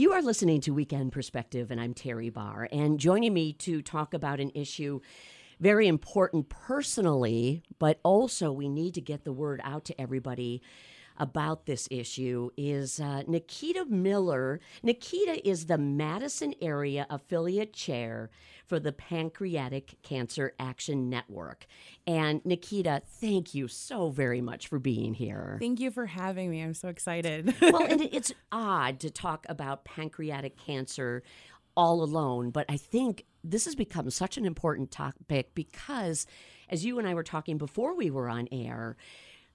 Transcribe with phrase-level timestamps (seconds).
[0.00, 2.68] You are listening to Weekend Perspective, and I'm Teri Barr.
[2.70, 5.00] And joining me to talk about an issue
[5.58, 10.62] very important personally, but also we need to get the word out to everybody
[11.18, 14.60] about this issue is uh, Niketa Miller.
[14.84, 18.30] Niketa is the Madison area affiliate chair
[18.66, 21.66] for the Pancreatic Cancer Action Network.
[22.06, 25.56] And Niketa, thank you so very much for being here.
[25.60, 26.60] Thank you for having me.
[26.60, 27.54] I'm so excited.
[27.62, 31.22] well, and it's odd to talk about pancreatic cancer
[31.76, 36.26] all alone, but I think this has become such an important topic because,
[36.68, 38.96] as you and I were talking before we were on air,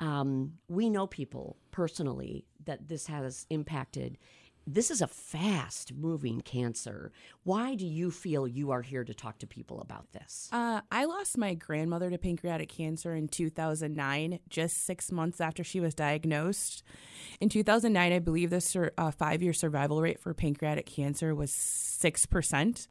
[0.00, 4.18] um, we know people personally that this has impacted.
[4.66, 7.12] This is a fast moving cancer.
[7.42, 10.48] Why do you feel you are here to talk to people about this?
[10.50, 15.80] Uh, I lost my grandmother to pancreatic cancer in 2009, just six months after she
[15.80, 16.82] was diagnosed.
[17.40, 21.50] In 2009, I believe the sur- uh, five year survival rate for pancreatic cancer was
[21.50, 22.88] 6%.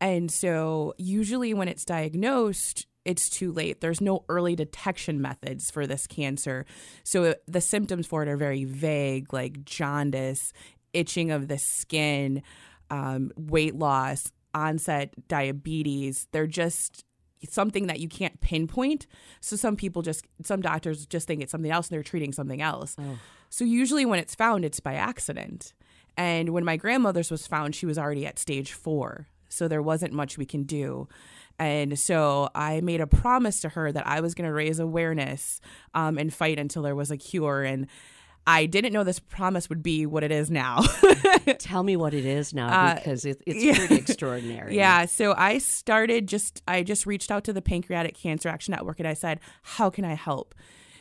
[0.00, 3.80] And so, usually, when it's diagnosed, it's too late.
[3.80, 6.64] There's no early detection methods for this cancer.
[7.02, 10.52] So the symptoms for it are very vague, like jaundice,
[10.92, 12.42] itching of the skin,
[12.90, 16.26] um, weight loss, onset diabetes.
[16.32, 17.04] They're just
[17.50, 19.06] something that you can't pinpoint.
[19.40, 22.62] So some people just, some doctors just think it's something else and they're treating something
[22.62, 22.96] else.
[22.98, 23.18] Oh.
[23.50, 25.74] So usually when it's found, it's by accident.
[26.16, 29.28] And when my grandmother's was found, she was already at stage four.
[29.54, 31.08] So there wasn't much we can do.
[31.58, 35.60] And so I made a promise to her that I was going to raise awareness
[35.94, 37.62] um, and fight until there was a cure.
[37.62, 37.86] And
[38.46, 40.82] I didn't know this promise would be what it is now.
[41.58, 43.74] Tell me what it is now uh, because uh, it, it's yeah.
[43.76, 44.74] pretty extraordinary.
[44.84, 45.06] Yeah.
[45.06, 49.08] So I started just, I just reached out to the Pancreatic Cancer Action Network and
[49.08, 50.54] I said, How can I help?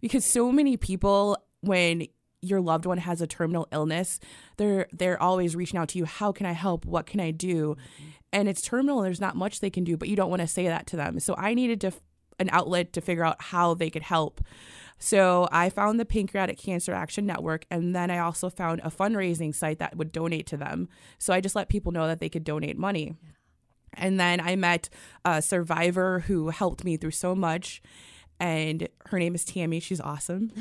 [0.00, 2.06] Because so many people, when
[2.40, 4.20] your loved one has a terminal illness,
[4.56, 6.04] they're they're always reaching out to you.
[6.04, 6.84] How can I help?
[6.84, 7.76] What can I do?
[8.32, 8.98] And it's terminal.
[8.98, 10.96] And there's not much they can do, but you don't want to say that to
[10.96, 11.20] them.
[11.20, 11.92] So I needed to
[12.38, 14.40] an outlet to figure out how they could help.
[14.98, 19.54] So I found the Pancreatic Cancer Action Network, and then I also found a fundraising
[19.54, 20.88] site that would donate to them.
[21.18, 23.14] So I just let people know that they could donate money.
[23.94, 24.88] And then I met
[25.24, 27.80] a survivor who helped me through so much
[28.40, 29.80] and her name is Tammy.
[29.80, 30.52] She's awesome.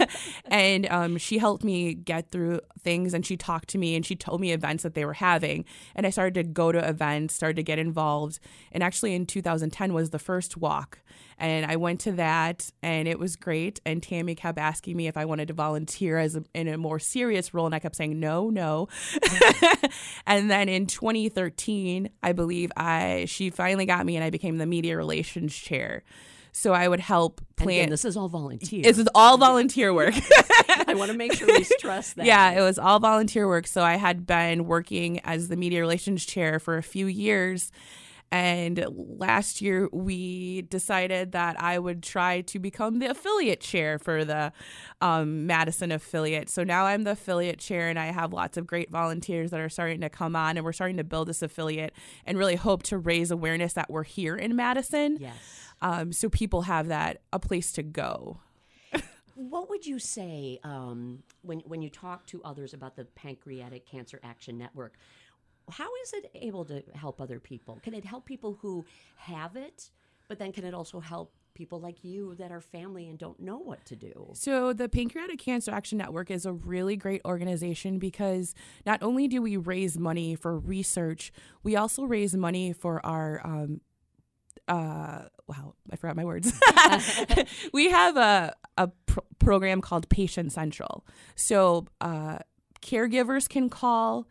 [0.46, 4.16] and um, she helped me get through things and she talked to me and she
[4.16, 5.64] told me events that they were having.
[5.94, 8.40] And I started to go to events, started to get involved.
[8.72, 10.98] And actually, in 2010 was the first walk.
[11.38, 13.80] And I went to that and it was great.
[13.86, 16.98] And Tammy kept asking me if I wanted to volunteer as a, in a more
[16.98, 17.64] serious role.
[17.64, 18.88] And I kept saying, no, no.
[20.26, 24.66] and then in 2013, I believe I she finally got me and I became the
[24.66, 26.02] media relations chair.
[26.52, 27.78] So I would help plan.
[27.78, 28.82] Again, this is all volunteer.
[28.82, 30.14] This is all volunteer work.
[30.86, 32.26] I want to make sure we stress that.
[32.26, 33.66] Yeah, it was all volunteer work.
[33.66, 37.70] So I had been working as the media relations chair for a few years.
[38.32, 44.24] And last year, we decided that I would try to become the affiliate chair for
[44.24, 44.52] the
[45.00, 46.48] um, Madison affiliate.
[46.48, 49.68] So now I'm the affiliate chair, and I have lots of great volunteers that are
[49.68, 51.92] starting to come on, and we're starting to build this affiliate
[52.24, 55.18] and really hope to raise awareness that we're here in Madison.
[55.20, 55.34] Yes
[55.82, 58.40] um, so people have that a place to go.
[59.34, 64.20] what would you say um, when when you talk to others about the Pancreatic Cancer
[64.22, 64.94] Action Network?
[65.70, 67.78] How is it able to help other people?
[67.82, 68.84] Can it help people who
[69.16, 69.90] have it,
[70.28, 73.58] but then can it also help people like you that are family and don't know
[73.58, 74.30] what to do.
[74.34, 78.54] So, the Pancreatic Cancer Action Network is a really great organization because
[78.86, 81.32] not only do we raise money for research,
[81.62, 83.80] we also raise money for our um,
[84.68, 86.52] uh, wow, I forgot my words.
[87.72, 91.04] we have a, a pr- program called Patient Central.
[91.34, 92.38] So uh,
[92.80, 94.28] caregivers can call,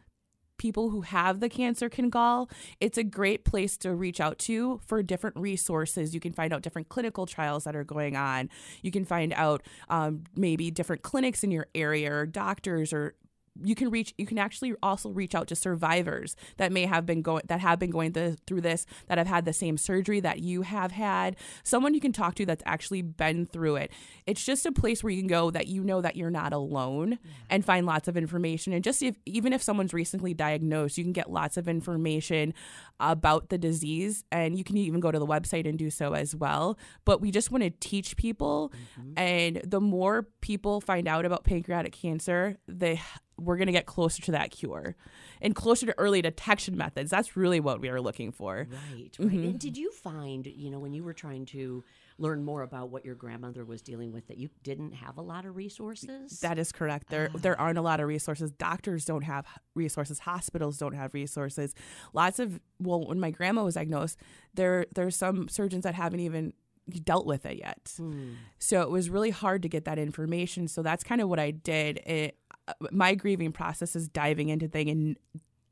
[0.60, 2.50] people who have the cancer can call.
[2.80, 6.14] It's a great place to reach out to for different resources.
[6.14, 8.50] You can find out different clinical trials that are going on.
[8.84, 13.16] You can find out um, maybe different clinics in your area or doctors or
[13.64, 17.22] you can reach you can actually also reach out to survivors that may have been
[17.22, 20.62] going that have been going through this that have had the same surgery that you
[20.62, 23.92] have had someone you can talk to that's actually been through it
[24.26, 27.12] it's just a place where you can go that you know that you're not alone
[27.12, 27.32] yeah.
[27.50, 31.14] and find lots of information and just if even if someone's recently diagnosed you can
[31.14, 32.54] get lots of information
[33.00, 36.36] about the disease and you can even go to the website and do so as
[36.36, 39.14] well but we just want to teach people mm-hmm.
[39.18, 43.00] and the more people find out about pancreatic cancer the
[43.40, 44.96] we're going to get closer to that cure
[45.42, 47.10] and closer to early detection methods.
[47.10, 48.68] That's really what we are looking for.
[48.70, 49.12] Right, right.
[49.20, 49.44] Mm-hmm.
[49.44, 51.84] And did you find, you know, when you were trying to
[52.18, 55.46] learn more about what your grandmother was dealing with that you didn't have a lot
[55.46, 56.40] of resources?
[56.42, 57.10] That is correct.
[57.10, 57.64] There there ah.
[57.64, 58.52] aren't a lot of resources.
[58.52, 60.20] Doctors don't have resources.
[60.20, 61.74] Hospitals don't have resources.
[62.14, 64.20] Lots of well, when my grandma was diagnosed,
[64.54, 66.54] there there's some surgeons that haven't even
[66.98, 67.94] dealt with it yet.
[67.98, 68.34] Hmm.
[68.58, 70.68] So it was really hard to get that information.
[70.68, 71.98] So that's kind of what I did.
[72.00, 72.39] It, uh,
[72.92, 75.18] my grieving process is diving into thing and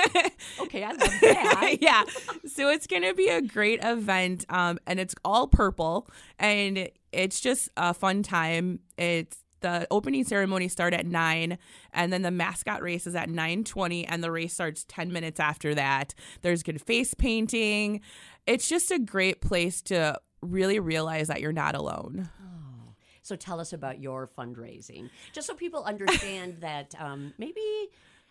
[0.60, 1.76] okay, I love that.
[1.80, 2.04] yeah.
[2.46, 6.08] So it's going to be a great event um and it's all purple
[6.38, 8.80] and it's just a fun time.
[8.96, 11.58] It's the opening ceremony start at 9
[11.92, 15.74] and then the mascot race is at 9.20 and the race starts 10 minutes after
[15.74, 16.14] that.
[16.42, 18.00] There's good face painting.
[18.46, 22.28] It's just a great place to really realize that you're not alone.
[22.40, 22.94] Oh.
[23.22, 27.60] so tell us about your fundraising just so people understand that um, maybe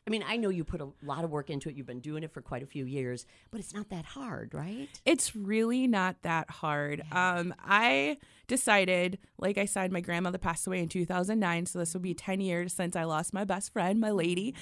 [0.08, 1.76] I mean, I know you put a lot of work into it.
[1.76, 4.90] You've been doing it for quite a few years, but it's not that hard, right?
[5.06, 7.04] It's really not that hard.
[7.12, 7.36] Yeah.
[7.36, 8.18] Um, I
[8.48, 12.42] decided, like I said, my grandmother passed away in 2009, so this would be 10
[12.42, 14.56] years since I lost my best friend, my lady.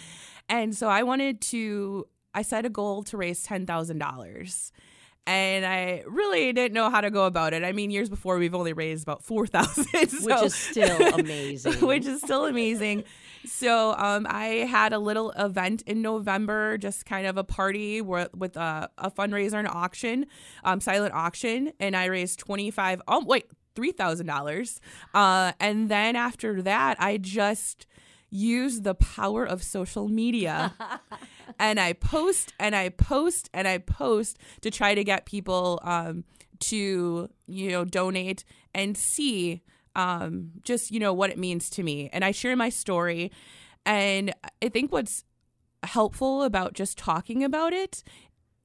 [0.50, 4.72] And so I wanted to, I set a goal to raise $10,000
[5.30, 7.64] and I really didn't know how to go about it.
[7.64, 11.74] I mean, years before we've only raised about four thousand, so, which is still amazing.
[11.86, 13.04] which is still amazing.
[13.46, 18.34] So um, I had a little event in November, just kind of a party with,
[18.36, 20.26] with a, a fundraiser and auction,
[20.64, 23.02] um, silent auction, and I raised twenty five.
[23.08, 23.46] Oh wait,
[23.76, 24.82] three thousand uh, dollars.
[25.14, 27.86] And then after that, I just
[28.30, 30.74] used the power of social media.
[31.60, 36.24] and I post and I post and I post to try to get people um,
[36.60, 38.44] to you know donate
[38.74, 39.64] and see
[39.96, 42.10] um, just you know what it means to me.
[42.12, 43.32] And I share my story,
[43.86, 45.24] and I think what's
[45.84, 48.04] helpful about just talking about it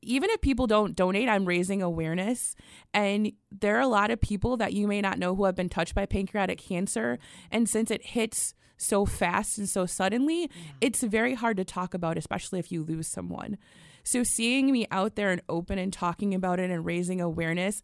[0.05, 2.55] even if people don't donate, I'm raising awareness.
[2.93, 5.69] And there are a lot of people that you may not know who have been
[5.69, 7.19] touched by pancreatic cancer.
[7.51, 10.51] And since it hits so fast and so suddenly,
[10.81, 13.59] it's very hard to talk about, especially if you lose someone.
[14.07, 17.81] So, seeing me out there and open and talking about it and raising awareness,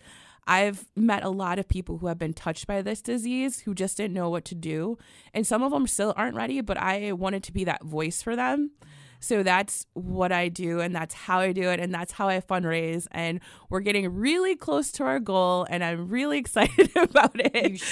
[0.46, 3.96] I've met a lot of people who have been touched by this disease who just
[3.96, 4.98] didn't know what to do.
[5.32, 8.36] And some of them still aren't ready, but I wanted to be that voice for
[8.36, 8.72] them.
[9.20, 12.40] So that's what I do, and that's how I do it, and that's how I
[12.40, 13.06] fundraise.
[13.10, 17.82] And we're getting really close to our goal, and I'm really excited about it.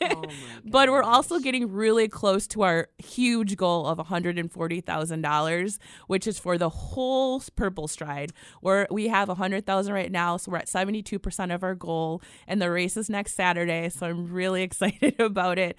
[0.00, 0.24] Oh
[0.64, 6.56] but we're also getting really close to our huge goal of $140,000, which is for
[6.56, 8.32] the whole Purple Stride.
[8.60, 12.70] Where we have 100,000 right now, so we're at 72% of our goal, and the
[12.70, 13.88] race is next Saturday.
[13.88, 15.76] So I'm really excited about it.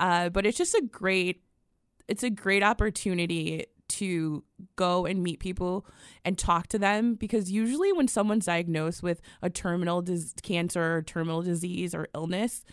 [0.00, 1.42] Uh, but it's just a great
[2.08, 4.44] it's a great opportunity to
[4.76, 5.86] go and meet people
[6.24, 11.02] and talk to them because usually when someone's diagnosed with a terminal dis- cancer or
[11.02, 12.64] terminal disease or illness,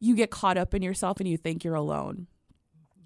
[0.00, 2.26] you get caught up in yourself and you think you're alone.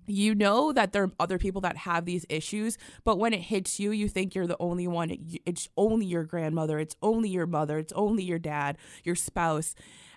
[0.08, 3.78] You know that there are other people that have these issues, but when it hits
[3.78, 5.16] you, you think you're the only one.
[5.44, 9.74] It's only your grandmother, it's only your mother, it's only your dad, your spouse.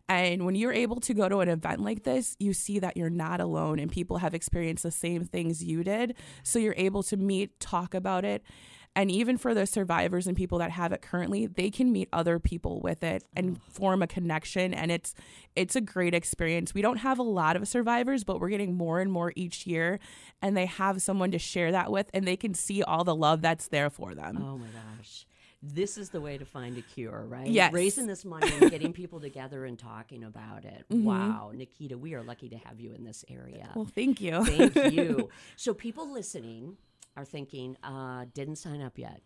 [0.07, 3.09] And when you're able to go to an event like this, you see that you're
[3.09, 6.15] not alone and people have experienced the same things you did.
[6.43, 8.43] So you're able to meet, talk about it.
[8.95, 12.39] And even for the survivors and people that have it currently, they can meet other
[12.39, 13.61] people with it and mm.
[13.71, 15.15] form a connection and it's
[15.55, 16.73] it's a great experience.
[16.73, 19.99] We don't have a lot of survivors, but we're getting more and more each year
[20.41, 23.41] and they have someone to share that with and they can see all the love
[23.41, 24.37] that's there for them.
[24.41, 25.25] Oh my gosh.
[25.63, 27.47] This is the way to find a cure, right?
[27.47, 27.71] Yes.
[27.71, 30.85] Raising this money and getting people together and talking about it.
[30.91, 31.05] Mm-hmm.
[31.05, 31.51] Wow.
[31.55, 33.69] Niketa, we are lucky to have you in this area.
[33.75, 34.43] Well, thank you.
[34.43, 35.29] Thank you.
[35.55, 36.77] So, people listening
[37.15, 39.21] are thinking, uh, didn't sign up yet.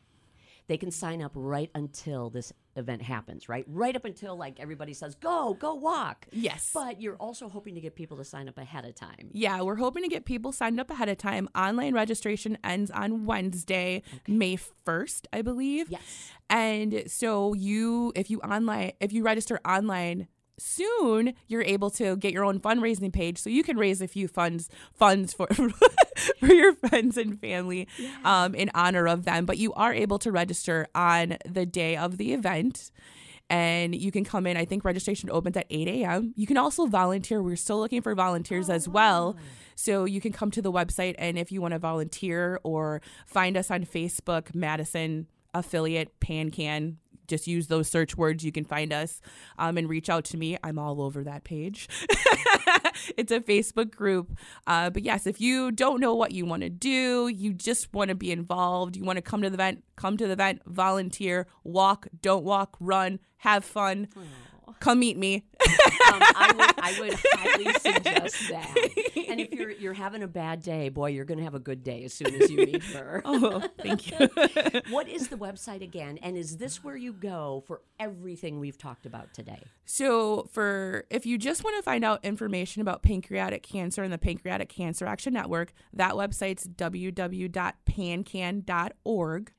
[0.68, 3.64] They can sign up right until this event happens, right?
[3.68, 6.26] Right up until like everybody says, go, go walk.
[6.32, 6.72] Yes.
[6.74, 9.30] But you're also hoping to get people to sign up ahead of time.
[9.32, 11.48] Yeah, we're hoping to get people signed up ahead of time.
[11.56, 15.90] Online registration ends on Wednesday, May 1st, I believe.
[15.90, 16.32] Yes.
[16.50, 20.28] And so you if you online if you register online
[20.58, 24.26] soon you're able to get your own fundraising page so you can raise a few
[24.26, 25.48] funds funds for
[26.40, 27.88] for your friends and family
[28.24, 29.46] um, in honor of them.
[29.46, 32.92] But you are able to register on the day of the event.
[33.48, 34.58] And you can come in.
[34.58, 37.44] I think registration opens at 8 a.m you can also volunteer.
[37.44, 39.38] We're still looking for volunteers as well.
[39.76, 41.16] so you can come to the website.
[41.18, 46.96] And if you want to volunteer or find us on facebook madison affiliate pancan
[47.28, 49.22] just use those search words you can find us
[49.58, 50.58] um, and reach out to me.
[50.64, 51.88] I'm all over that page.
[53.18, 54.38] It's a facebook group.
[54.66, 58.10] Uh, but yes if you don't know what you want to do you just want
[58.10, 61.46] to be involved you want to come to the event come to the event volunteer
[61.64, 64.08] walk don't walk run have fun
[64.80, 65.44] come meet me
[66.12, 68.76] um, I, would, I would highly suggest that.
[69.28, 71.84] And if you're you're having a bad day, boy, you're going to have a good
[71.84, 73.22] day as soon as you meet her.
[73.26, 74.18] oh thank you
[74.90, 76.20] What is the website again?
[76.22, 79.64] And is this where you go for everything we've talked about today?
[79.86, 84.18] So, for if you just want to find out information about pancreatic cancer and the
[84.18, 89.52] Pancreatic Cancer Action Network, that website's www.pancan.org.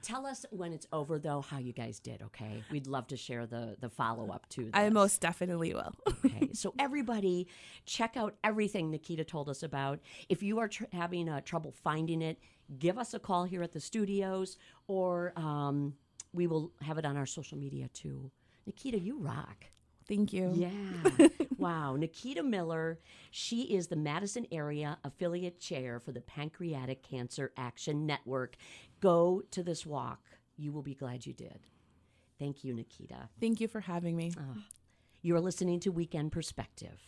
[0.03, 2.23] Tell us when it's over, though, how you guys did.
[2.23, 4.65] Okay, we'd love to share the the follow up to.
[4.65, 4.71] This.
[4.75, 5.95] I most definitely will.
[6.25, 7.49] Okay, so everybody,
[7.85, 9.99] check out everything Niketa told us about.
[10.29, 12.39] If you are tr- having uh, trouble finding it,
[12.79, 14.57] give us a call here at the studios,
[14.87, 15.95] or um,
[16.33, 18.31] we will have it on our social media too.
[18.69, 19.67] Niketa, you rock.
[20.09, 20.53] Thank you.
[20.55, 21.29] Yeah.
[21.59, 21.97] wow.
[21.99, 22.99] Niketa Miller,
[23.31, 28.57] she is the Madison area affiliate chair for the Pancreatic Cancer Action Network.
[29.03, 30.21] Go to this walk.
[30.57, 31.59] You will be glad you did.
[32.39, 33.29] Thank you, Niketa.
[33.41, 34.33] Thank you for having me.
[34.39, 34.63] Ah,
[35.23, 37.01] You're listening to Weekend Perspective.